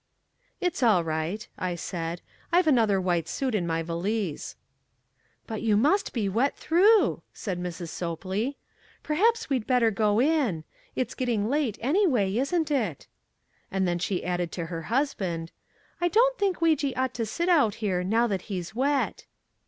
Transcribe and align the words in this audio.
"It's 0.59 0.81
all 0.81 1.03
right," 1.03 1.47
I 1.59 1.75
said. 1.75 2.21
"I've 2.51 2.65
another 2.65 2.99
white 2.99 3.27
suit 3.27 3.53
in 3.53 3.67
my 3.67 3.83
valise." 3.83 4.55
"But 5.45 5.61
you 5.61 5.77
must 5.77 6.11
be 6.11 6.27
wet 6.27 6.57
through," 6.57 7.21
said 7.35 7.59
Mrs. 7.61 7.89
Sopley. 7.89 8.57
"Perhaps 9.03 9.51
we'd 9.51 9.67
better 9.67 9.91
go 9.91 10.19
in. 10.19 10.63
It's 10.95 11.13
getting 11.13 11.49
late, 11.51 11.77
anyway, 11.81 12.35
isn't 12.35 12.71
it?" 12.71 13.05
And 13.69 13.87
then 13.87 13.99
she 13.99 14.25
added 14.25 14.51
to 14.53 14.65
her 14.73 14.81
husband, 14.89 15.51
"I 16.01 16.07
don't 16.07 16.35
think 16.39 16.61
Weejee 16.61 16.97
ought 16.97 17.13
to 17.13 17.25
sit 17.27 17.47
out 17.47 17.75
here 17.75 18.03
now 18.03 18.25
that 18.25 18.41
he's 18.49 18.73
wet." 18.73 19.27